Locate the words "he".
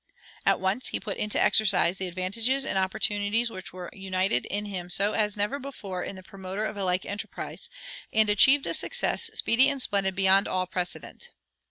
0.87-0.99